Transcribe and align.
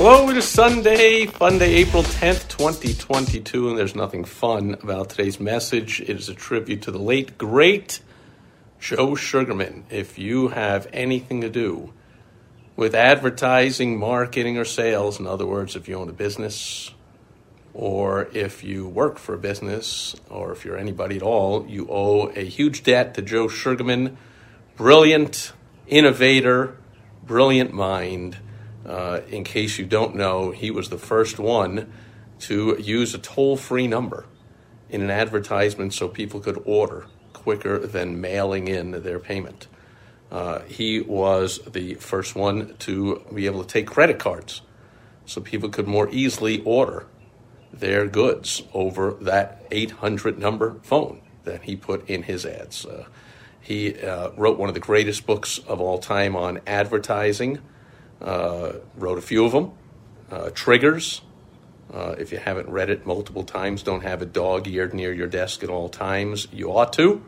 Hello, 0.00 0.30
it 0.30 0.36
is 0.36 0.46
Sunday, 0.46 1.26
fun 1.26 1.60
April 1.60 2.04
10th, 2.04 2.46
2022, 2.46 3.68
and 3.68 3.76
there's 3.76 3.96
nothing 3.96 4.22
fun 4.22 4.76
about 4.80 5.10
today's 5.10 5.40
message. 5.40 6.00
It 6.00 6.10
is 6.10 6.28
a 6.28 6.34
tribute 6.34 6.82
to 6.82 6.92
the 6.92 7.00
late, 7.00 7.36
great 7.36 7.98
Joe 8.78 9.16
Sugarman. 9.16 9.86
If 9.90 10.16
you 10.16 10.48
have 10.48 10.86
anything 10.92 11.40
to 11.40 11.50
do 11.50 11.92
with 12.76 12.94
advertising, 12.94 13.98
marketing, 13.98 14.56
or 14.56 14.64
sales, 14.64 15.18
in 15.18 15.26
other 15.26 15.46
words, 15.46 15.74
if 15.74 15.88
you 15.88 15.96
own 15.96 16.08
a 16.08 16.12
business, 16.12 16.92
or 17.74 18.28
if 18.32 18.62
you 18.62 18.86
work 18.86 19.18
for 19.18 19.34
a 19.34 19.38
business, 19.38 20.14
or 20.30 20.52
if 20.52 20.64
you're 20.64 20.78
anybody 20.78 21.16
at 21.16 21.22
all, 21.24 21.66
you 21.66 21.88
owe 21.90 22.28
a 22.36 22.44
huge 22.44 22.84
debt 22.84 23.14
to 23.14 23.22
Joe 23.22 23.48
Sugarman. 23.48 24.16
Brilliant, 24.76 25.52
innovator, 25.88 26.76
brilliant 27.26 27.72
mind 27.72 28.38
uh, 28.86 29.20
in 29.28 29.44
case 29.44 29.78
you 29.78 29.86
don't 29.86 30.14
know, 30.14 30.50
he 30.50 30.70
was 30.70 30.88
the 30.88 30.98
first 30.98 31.38
one 31.38 31.92
to 32.40 32.76
use 32.80 33.14
a 33.14 33.18
toll 33.18 33.56
free 33.56 33.86
number 33.86 34.26
in 34.88 35.02
an 35.02 35.10
advertisement 35.10 35.92
so 35.92 36.08
people 36.08 36.40
could 36.40 36.60
order 36.64 37.06
quicker 37.32 37.78
than 37.78 38.20
mailing 38.20 38.68
in 38.68 39.02
their 39.02 39.18
payment. 39.18 39.66
Uh, 40.30 40.60
he 40.62 41.00
was 41.00 41.58
the 41.66 41.94
first 41.94 42.34
one 42.34 42.74
to 42.78 43.24
be 43.34 43.46
able 43.46 43.62
to 43.62 43.68
take 43.68 43.86
credit 43.86 44.18
cards 44.18 44.62
so 45.24 45.40
people 45.40 45.68
could 45.68 45.86
more 45.86 46.08
easily 46.10 46.62
order 46.62 47.06
their 47.72 48.06
goods 48.06 48.62
over 48.72 49.12
that 49.20 49.66
800 49.70 50.38
number 50.38 50.76
phone 50.82 51.20
that 51.44 51.62
he 51.62 51.76
put 51.76 52.08
in 52.08 52.22
his 52.22 52.44
ads. 52.44 52.84
Uh, 52.84 53.06
he 53.60 54.00
uh, 54.00 54.30
wrote 54.36 54.58
one 54.58 54.68
of 54.68 54.74
the 54.74 54.80
greatest 54.80 55.26
books 55.26 55.58
of 55.58 55.80
all 55.80 55.98
time 55.98 56.34
on 56.36 56.60
advertising 56.66 57.58
wrote 58.20 59.18
a 59.18 59.22
few 59.22 59.44
of 59.44 59.52
them. 59.52 59.72
Uh, 60.30 60.50
triggers. 60.50 61.22
Uh, 61.92 62.14
if 62.18 62.32
you 62.32 62.38
haven't 62.38 62.68
read 62.68 62.90
it 62.90 63.06
multiple 63.06 63.44
times, 63.44 63.82
don't 63.82 64.02
have 64.02 64.20
a 64.20 64.26
dog 64.26 64.68
eared 64.68 64.92
near 64.92 65.10
your 65.10 65.26
desk 65.26 65.64
at 65.64 65.70
all 65.70 65.88
times. 65.88 66.46
You 66.52 66.70
ought 66.76 66.92
to. 66.94 67.24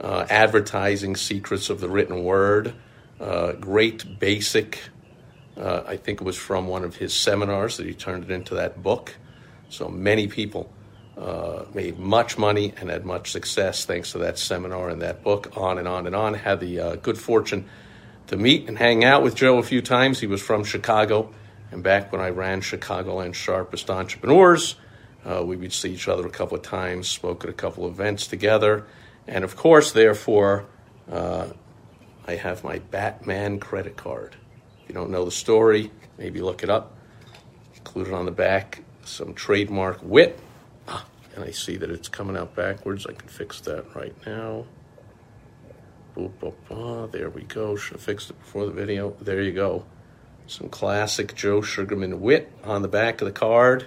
Uh, 0.00 0.26
advertising 0.30 1.16
Secrets 1.16 1.68
of 1.68 1.80
the 1.80 1.88
Written 1.88 2.24
Word. 2.24 2.74
Uh, 3.20 3.52
great 3.52 4.18
basic. 4.18 4.80
Uh, 5.54 5.82
I 5.86 5.98
think 5.98 6.22
it 6.22 6.24
was 6.24 6.36
from 6.36 6.66
one 6.66 6.82
of 6.82 6.96
his 6.96 7.12
seminars 7.12 7.76
that 7.76 7.86
he 7.86 7.92
turned 7.92 8.24
it 8.24 8.30
into 8.30 8.54
that 8.54 8.82
book. 8.82 9.14
So 9.68 9.88
many 9.88 10.26
people 10.26 10.72
made 11.74 11.98
much 11.98 12.38
money 12.38 12.72
and 12.78 12.88
had 12.88 13.04
much 13.04 13.30
success 13.30 13.84
thanks 13.84 14.12
to 14.12 14.18
that 14.18 14.38
seminar 14.38 14.88
and 14.88 15.02
that 15.02 15.22
book, 15.22 15.52
on 15.56 15.78
and 15.78 15.86
on 15.86 16.06
and 16.06 16.16
on. 16.16 16.34
Had 16.34 16.60
the 16.60 16.98
good 17.02 17.18
fortune 17.18 17.68
to 18.28 18.36
meet 18.36 18.68
and 18.68 18.78
hang 18.78 19.04
out 19.04 19.22
with 19.22 19.34
Joe 19.34 19.58
a 19.58 19.62
few 19.62 19.82
times. 19.82 20.20
He 20.20 20.26
was 20.26 20.42
from 20.42 20.64
Chicago, 20.64 21.32
and 21.70 21.82
back 21.82 22.12
when 22.12 22.20
I 22.20 22.30
ran 22.30 22.60
Chicagoland's 22.60 23.36
Sharpest 23.36 23.90
Entrepreneurs, 23.90 24.76
uh, 25.24 25.42
we 25.44 25.56
would 25.56 25.72
see 25.72 25.92
each 25.92 26.08
other 26.08 26.26
a 26.26 26.30
couple 26.30 26.56
of 26.56 26.62
times, 26.62 27.08
spoke 27.08 27.44
at 27.44 27.50
a 27.50 27.54
couple 27.54 27.84
of 27.84 27.92
events 27.92 28.26
together, 28.26 28.86
and 29.26 29.44
of 29.44 29.56
course, 29.56 29.92
therefore, 29.92 30.66
uh, 31.10 31.48
I 32.26 32.36
have 32.36 32.64
my 32.64 32.78
Batman 32.78 33.60
credit 33.60 33.96
card. 33.96 34.36
If 34.82 34.88
you 34.88 34.94
don't 34.94 35.10
know 35.10 35.24
the 35.24 35.30
story, 35.30 35.90
maybe 36.18 36.40
look 36.40 36.62
it 36.62 36.70
up. 36.70 36.96
Included 37.76 38.14
on 38.14 38.24
the 38.24 38.30
back 38.30 38.84
some 39.06 39.34
trademark 39.34 40.00
wit. 40.02 40.38
Ah, 40.88 41.04
and 41.34 41.44
I 41.44 41.50
see 41.50 41.76
that 41.76 41.90
it's 41.90 42.08
coming 42.08 42.36
out 42.36 42.54
backwards. 42.54 43.06
I 43.06 43.12
can 43.12 43.28
fix 43.28 43.60
that 43.62 43.94
right 43.94 44.14
now. 44.26 44.64
There 46.16 47.30
we 47.30 47.42
go. 47.42 47.76
Should 47.76 47.94
have 47.94 48.02
fixed 48.02 48.30
it 48.30 48.38
before 48.38 48.66
the 48.66 48.72
video. 48.72 49.16
There 49.20 49.42
you 49.42 49.52
go. 49.52 49.84
Some 50.46 50.68
classic 50.68 51.34
Joe 51.34 51.62
Sugarman 51.62 52.20
wit 52.20 52.52
on 52.64 52.82
the 52.82 52.88
back 52.88 53.20
of 53.20 53.26
the 53.26 53.32
card, 53.32 53.86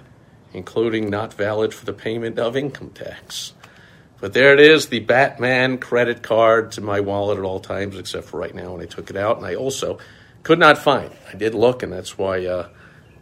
including 0.52 1.08
not 1.08 1.32
valid 1.32 1.72
for 1.72 1.86
the 1.86 1.92
payment 1.92 2.38
of 2.38 2.56
income 2.56 2.90
tax. 2.90 3.54
But 4.20 4.32
there 4.32 4.52
it 4.52 4.60
is, 4.60 4.88
the 4.88 5.00
Batman 5.00 5.78
credit 5.78 6.22
card 6.22 6.72
to 6.72 6.80
my 6.80 7.00
wallet 7.00 7.38
at 7.38 7.44
all 7.44 7.60
times, 7.60 7.96
except 7.96 8.26
for 8.26 8.40
right 8.40 8.54
now 8.54 8.72
when 8.72 8.82
I 8.82 8.86
took 8.86 9.10
it 9.10 9.16
out. 9.16 9.36
And 9.36 9.46
I 9.46 9.54
also 9.54 9.98
could 10.42 10.58
not 10.58 10.76
find. 10.76 11.12
I 11.32 11.36
did 11.36 11.54
look, 11.54 11.82
and 11.82 11.92
that's 11.92 12.18
why 12.18 12.44
uh, 12.44 12.68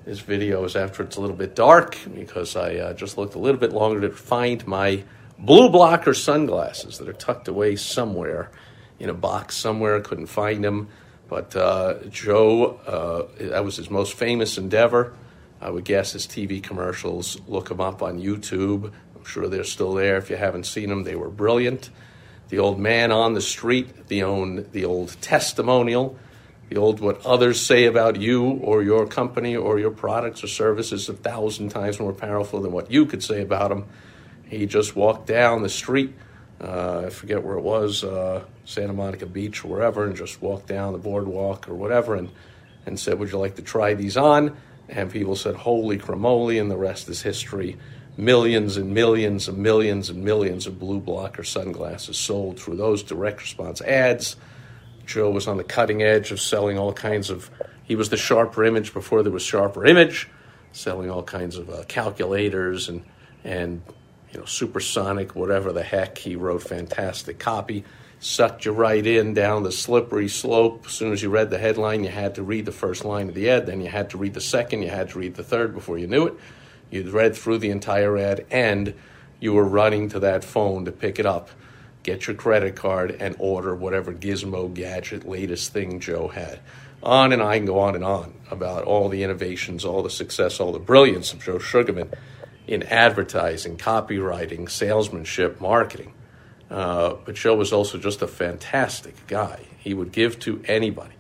this 0.07 0.21
video 0.21 0.65
is 0.65 0.75
after 0.75 1.03
it's 1.03 1.17
a 1.17 1.21
little 1.21 1.37
bit 1.37 1.55
dark, 1.55 1.99
because 2.15 2.57
I 2.57 2.77
uh, 2.77 2.93
just 2.95 3.19
looked 3.19 3.35
a 3.35 3.39
little 3.39 3.61
bit 3.61 3.73
longer 3.73 4.01
to 4.09 4.11
find 4.11 4.67
my 4.67 5.05
BluBlocker 5.41 6.17
sunglasses 6.17 6.99
that 6.99 7.09
are 7.09 7.13
tucked 7.13 7.49
away 7.49 7.77
somewhere 7.77 8.51
in 8.99 9.11
a 9.11 9.15
box 9.15 9.57
somewhere. 9.57 10.01
Couldn't 10.01 10.27
find 10.27 10.65
him. 10.65 10.89
But 11.29 11.57
uh, 11.57 12.05
Joe, 12.09 12.81
uh, 12.87 13.45
that 13.51 13.65
was 13.65 13.77
his 13.77 13.91
most 13.91 14.15
famous 14.15 14.59
endeavor. 14.59 15.15
I 15.61 15.71
would 15.71 15.85
guess 15.85 16.13
his 16.13 16.27
TV 16.27 16.63
commercials. 16.63 17.41
Look 17.49 17.69
them 17.69 17.81
up 17.81 18.03
on 18.03 18.21
YouTube. 18.21 18.93
I'm 19.17 19.25
sure 19.25 19.49
they're 19.49 19.65
still 19.65 19.95
there. 19.95 20.17
If 20.19 20.31
you 20.31 20.37
haven't 20.37 20.65
seen 20.65 20.89
them, 20.89 21.03
they 21.03 21.17
were 21.17 21.31
brilliant. 21.31 21.91
The 22.49 22.59
old 22.61 22.79
man 22.79 23.11
on 23.11 23.35
the 23.35 23.41
street, 23.41 24.07
the 24.07 24.23
own, 24.23 24.69
the 24.71 24.85
old 24.85 25.17
testimonial, 25.21 26.17
the 26.69 26.77
old 26.77 27.01
what 27.01 27.25
others 27.27 27.61
say 27.61 27.87
about 27.87 28.21
you 28.21 28.45
or 28.45 28.83
your 28.83 29.07
company 29.07 29.57
or 29.57 29.79
your 29.79 29.91
products 29.91 30.45
or 30.45 30.49
services 30.49 31.09
a 31.09 31.13
thousand 31.13 31.71
times 31.71 31.99
more 31.99 32.13
powerful 32.13 32.61
than 32.61 32.71
what 32.71 32.91
you 32.91 33.07
could 33.07 33.23
say 33.23 33.43
about 33.43 33.71
them. 33.71 33.87
He 34.45 34.67
just 34.67 34.95
walked 34.95 35.27
down 35.27 35.63
the 35.63 35.69
street 35.69 36.15
uh, 36.61 37.05
I 37.07 37.11
forget 37.11 37.43
where 37.43 37.57
it 37.57 37.63
was, 37.63 38.03
uh, 38.03 38.45
Santa 38.65 38.93
Monica 38.93 39.27
Beach 39.27 39.65
or 39.65 39.69
wherever, 39.69 40.05
and 40.05 40.17
just 40.17 40.41
walked 40.41 40.67
down 40.67 40.93
the 40.93 40.99
boardwalk 40.99 41.69
or 41.69 41.75
whatever 41.75 42.15
and, 42.15 42.31
and 42.87 42.99
said, 42.99 43.19
Would 43.19 43.31
you 43.31 43.39
like 43.39 43.57
to 43.57 43.63
try 43.63 43.95
these 43.95 44.17
on? 44.17 44.57
And 44.89 45.11
people 45.11 45.37
said, 45.37 45.55
Holy 45.55 45.99
cramoly, 45.99 46.61
and 46.61 46.71
the 46.71 46.77
rest 46.77 47.09
is 47.09 47.23
history. 47.23 47.77
Millions 48.17 48.79
and 48.79 48.95
millions 48.95 49.49
and 49.49 49.59
millions 49.59 50.09
and 50.09 50.25
millions 50.25 50.67
of 50.67 50.75
BluBlocker 50.75 51.45
sunglasses 51.45 52.17
sold 52.17 52.59
through 52.59 52.77
those 52.77 53.03
direct 53.03 53.43
response 53.43 53.83
ads. 53.83 54.37
Joe 55.05 55.31
was 55.31 55.47
on 55.47 55.59
the 55.59 55.65
cutting 55.65 56.03
edge 56.03 56.31
of 56.31 56.41
selling 56.41 56.79
all 56.79 56.95
kinds 56.95 57.29
of, 57.29 57.51
he 57.85 57.95
was 57.95 58.09
the 58.09 58.17
sharper 58.17 58.65
image 58.65 58.95
before 58.95 59.23
there 59.23 59.33
was 59.33 59.43
sharper 59.43 59.85
image, 59.85 60.29
selling 60.73 61.11
all 61.11 61.23
kinds 61.23 61.59
of 61.59 61.69
uh, 61.69 61.85
calculators 61.87 62.89
and, 62.89 63.05
and 63.45 63.83
you 64.37 64.43
know, 64.43 64.47
supersonic, 64.47 65.35
whatever 65.35 65.73
the 65.73 65.83
heck. 65.83 66.19
He 66.19 66.37
wrote 66.37 66.63
fantastic 66.63 67.39
copy, 67.39 67.85
sucked 68.21 68.67
you 68.67 68.73
right 68.73 69.05
in 69.07 69.33
down 69.33 69.63
the 69.63 69.73
slippery 69.73 70.29
slope. 70.29 70.85
As 70.85 70.93
soon 70.93 71.15
as 71.15 71.23
you 71.23 71.31
read 71.31 71.49
the 71.49 71.57
headline, 71.57 72.05
you 72.05 72.11
had 72.11 72.35
to 72.35 72.43
read 72.43 72.67
the 72.67 72.73
first 72.73 73.07
line 73.07 73.31
of 73.31 73.35
the 73.35 73.49
ad, 73.49 73.65
then 73.65 73.81
you 73.81 73.89
had 73.89 74.11
to 74.11 74.19
read 74.19 74.35
the 74.35 74.43
second, 74.43 74.83
you 74.83 74.91
had 74.91 75.09
to 75.09 75.19
read 75.19 75.37
the 75.37 75.43
third 75.43 75.73
before 75.73 75.97
you 75.97 76.07
knew 76.07 76.27
it. 76.27 76.35
You'd 76.91 77.09
read 77.09 77.35
through 77.35 77.59
the 77.59 77.71
entire 77.71 78.19
ad, 78.19 78.45
and 78.51 78.93
you 79.41 79.55
were 79.55 79.65
running 79.65 80.11
to 80.11 80.21
that 80.21 80.45
phone 80.45 80.85
to 80.85 80.93
pick 80.93 81.19
it 81.19 81.25
up, 81.25 81.49
get 82.03 82.27
your 82.27 82.37
credit 82.37 82.77
card, 82.77 83.17
and 83.19 83.37
order 83.39 83.75
whatever 83.75 84.13
gizmo, 84.13 84.73
gadget, 84.75 85.27
latest 85.27 85.73
thing 85.73 85.99
Joe 85.99 86.29
had. 86.29 86.61
On 87.03 87.33
and 87.33 87.43
I 87.43 87.57
can 87.57 87.65
go 87.65 87.79
on 87.79 87.95
and 87.95 88.05
on 88.05 88.35
about 88.51 88.85
all 88.85 89.09
the 89.09 89.23
innovations, 89.23 89.83
all 89.83 90.03
the 90.03 90.11
success, 90.11 90.61
all 90.61 90.73
the 90.73 90.79
brilliance 90.79 91.33
of 91.33 91.43
Joe 91.43 91.59
Sugarman 91.59 92.13
in 92.67 92.83
advertising, 92.85 93.77
copywriting, 93.77 94.69
salesmanship, 94.69 95.61
marketing. 95.61 96.13
Uh, 96.71 97.15
but 97.25 97.37
Joe 97.37 97.55
was 97.55 97.73
also 97.73 97.99
just 97.99 98.23
a 98.23 98.27
fantastic 98.27 99.27
guy. 99.27 99.61
He 99.79 99.95
would 99.95 100.11
give 100.11 100.39
to 100.41 100.63
anybody. 100.67 101.15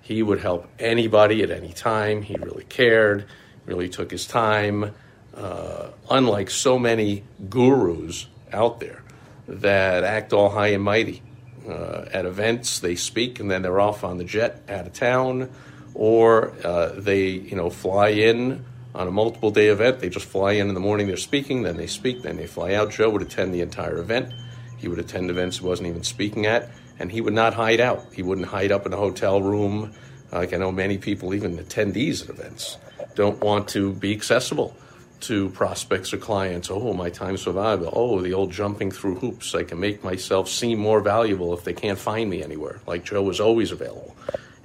He 0.00 0.22
would 0.22 0.40
help 0.40 0.68
anybody 0.78 1.42
at 1.42 1.50
any 1.50 1.72
time. 1.72 2.22
He 2.22 2.36
really 2.36 2.64
cared, 2.64 3.26
really 3.66 3.88
took 3.88 4.10
his 4.10 4.26
time. 4.26 4.94
Uh, 5.34 5.88
unlike 6.10 6.50
so 6.50 6.78
many 6.78 7.24
gurus 7.48 8.26
out 8.52 8.80
there 8.80 9.02
that 9.48 10.04
act 10.04 10.32
all 10.32 10.50
high 10.50 10.68
and 10.68 10.82
mighty. 10.82 11.22
Uh, 11.66 12.04
at 12.12 12.26
events, 12.26 12.80
they 12.80 12.94
speak 12.94 13.40
and 13.40 13.50
then 13.50 13.62
they're 13.62 13.80
off 13.80 14.04
on 14.04 14.18
the 14.18 14.24
jet 14.24 14.62
out 14.68 14.86
of 14.86 14.92
town, 14.92 15.48
or 15.94 16.52
uh, 16.64 16.88
they, 16.96 17.28
you 17.28 17.56
know, 17.56 17.70
fly 17.70 18.08
in 18.08 18.64
on 18.94 19.08
a 19.08 19.10
multiple 19.10 19.50
day 19.50 19.68
event. 19.68 20.00
They 20.00 20.08
just 20.08 20.26
fly 20.26 20.52
in 20.52 20.68
in 20.68 20.74
the 20.74 20.80
morning, 20.80 21.06
they're 21.06 21.16
speaking, 21.16 21.62
then 21.62 21.76
they 21.76 21.86
speak, 21.86 22.22
then 22.22 22.36
they 22.36 22.46
fly 22.46 22.74
out. 22.74 22.90
Joe 22.90 23.10
would 23.10 23.22
attend 23.22 23.54
the 23.54 23.60
entire 23.60 23.98
event. 23.98 24.32
He 24.78 24.88
would 24.88 24.98
attend 24.98 25.30
events 25.30 25.58
he 25.58 25.66
wasn't 25.66 25.88
even 25.88 26.02
speaking 26.02 26.46
at, 26.46 26.70
and 26.98 27.10
he 27.10 27.20
would 27.20 27.34
not 27.34 27.54
hide 27.54 27.80
out. 27.80 28.12
He 28.12 28.22
wouldn't 28.22 28.48
hide 28.48 28.72
up 28.72 28.84
in 28.84 28.92
a 28.92 28.96
hotel 28.96 29.40
room. 29.40 29.94
Like 30.32 30.52
I 30.52 30.56
know 30.56 30.72
many 30.72 30.98
people, 30.98 31.34
even 31.34 31.58
attendees 31.58 32.24
at 32.24 32.30
events, 32.30 32.78
don't 33.14 33.40
want 33.42 33.68
to 33.68 33.92
be 33.92 34.12
accessible 34.12 34.76
to 35.22 35.50
prospects 35.50 36.12
or 36.12 36.16
clients. 36.18 36.68
Oh, 36.70 36.92
my 36.92 37.10
time's 37.10 37.42
so 37.42 37.52
valuable. 37.52 37.92
Oh, 37.94 38.20
the 38.20 38.34
old 38.34 38.50
jumping 38.50 38.90
through 38.90 39.16
hoops. 39.16 39.54
I 39.54 39.62
can 39.62 39.78
make 39.78 40.02
myself 40.02 40.48
seem 40.48 40.78
more 40.78 41.00
valuable 41.00 41.54
if 41.54 41.62
they 41.62 41.72
can't 41.72 41.98
find 41.98 42.28
me 42.28 42.42
anywhere. 42.42 42.80
Like 42.86 43.04
Joe 43.04 43.22
was 43.22 43.38
always 43.38 43.70
available 43.70 44.16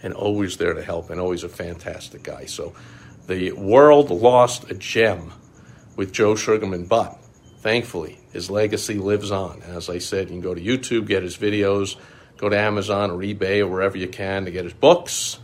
and 0.02 0.14
always 0.14 0.58
there 0.58 0.74
to 0.74 0.82
help 0.82 1.10
and 1.10 1.20
always 1.20 1.44
a 1.44 1.50
fantastic 1.50 2.24
guy. 2.24 2.46
So 2.46 2.74
the 3.28 3.52
world 3.52 4.10
lost 4.10 4.72
a 4.72 4.74
gem 4.74 5.32
with 5.96 6.14
Joe 6.14 6.36
Sugarman, 6.36 6.86
but 6.86 7.18
thankfully 7.60 8.20
his 8.32 8.50
legacy 8.50 8.96
lives 8.96 9.32
on. 9.32 9.62
As 9.64 9.90
I 9.90 9.98
said, 9.98 10.30
you 10.30 10.36
can 10.36 10.42
go 10.42 10.54
to 10.54 10.62
YouTube, 10.62 11.08
get 11.08 11.24
his 11.24 11.38
videos, 11.38 11.98
go 12.38 12.50
to 12.50 12.58
Amazon 12.58 13.12
or 13.12 13.18
eBay 13.18 13.60
or 13.60 13.68
wherever 13.68 13.98
you 13.98 14.08
can 14.08 14.46
to 14.46 14.52
get 14.52 14.64
his 14.64 14.74
books. 14.74 15.40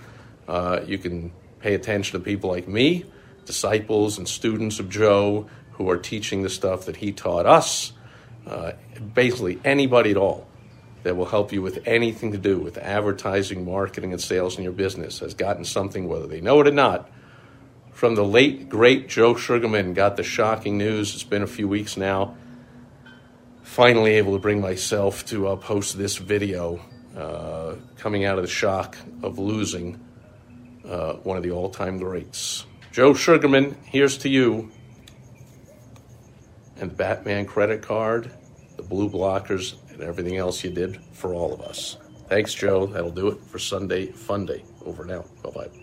Uh, 0.48 0.82
you 0.86 0.98
can 0.98 1.32
pay 1.60 1.74
attention 1.74 2.20
to 2.20 2.24
people 2.24 2.50
like 2.50 2.68
me, 2.68 3.06
disciples 3.46 4.18
and 4.18 4.28
students 4.28 4.80
of 4.80 4.90
Joe 4.90 5.50
who 5.74 5.90
are 5.90 5.98
teaching 5.98 6.44
the 6.44 6.50
stuff 6.50 6.86
that 6.86 6.98
he 6.98 7.12
taught 7.12 7.46
us. 7.46 7.94
Uh, 8.46 8.74
basically, 9.14 9.60
anybody 9.64 10.12
at 10.12 10.18
all 10.18 10.48
that 11.04 11.18
will 11.18 11.26
help 11.26 11.52
you 11.52 11.62
with 11.62 11.86
anything 11.86 12.32
to 12.32 12.38
do 12.38 12.60
with 12.60 12.78
advertising, 12.78 13.66
marketing, 13.66 14.12
and 14.12 14.22
sales 14.22 14.58
in 14.58 14.64
your 14.64 14.74
business 14.74 15.20
has 15.20 15.34
gotten 15.34 15.66
something, 15.66 16.08
whether 16.08 16.28
they 16.28 16.42
know 16.42 16.62
it 16.62 16.68
or 16.68 16.72
not, 16.72 17.10
from 17.94 18.16
the 18.16 18.26
late, 18.26 18.70
great 18.70 19.08
Joe 19.08 19.36
Sugarman. 19.36 19.94
Got 19.94 20.18
the 20.18 20.24
shocking 20.24 20.78
news. 20.78 21.14
It's 21.14 21.24
been 21.24 21.44
a 21.44 21.48
few 21.48 21.68
weeks 21.68 21.96
now. 21.96 22.36
Finally, 23.62 24.14
able 24.14 24.34
to 24.34 24.40
bring 24.40 24.62
myself 24.62 25.26
to 25.28 25.48
uh, 25.48 25.56
post 25.56 25.98
this 25.98 26.18
video 26.18 26.82
uh, 27.16 27.76
coming 27.98 28.26
out 28.26 28.38
of 28.38 28.44
the 28.44 28.50
shock 28.50 28.98
of 29.22 29.40
losing 29.40 30.00
uh, 30.86 31.14
one 31.14 31.38
of 31.38 31.44
the 31.44 31.52
all 31.52 31.70
time 31.70 31.98
greats. 31.98 32.66
Joe 32.92 33.14
Sugarman, 33.14 33.78
here's 33.86 34.18
to 34.20 34.30
you. 34.30 34.72
And 36.78 36.92
the 36.92 36.96
Batman 36.96 37.46
credit 37.46 37.82
card, 37.82 38.32
the 38.76 38.84
BluBlockers, 38.84 39.76
and 39.92 40.02
everything 40.02 40.38
else 40.38 40.64
you 40.64 40.72
did 40.72 41.00
for 41.14 41.34
all 41.34 41.54
of 41.54 41.62
us. 41.62 41.98
Thanks, 42.28 42.54
Joe. 42.54 42.88
That'll 42.88 43.12
do 43.12 43.28
it 43.30 43.40
for 43.46 43.60
Sunday 43.60 44.08
Fun 44.08 44.46
Day. 44.46 44.64
Over 44.86 45.06
now. 45.06 45.24
Bye 45.44 45.52
bye. 45.52 45.83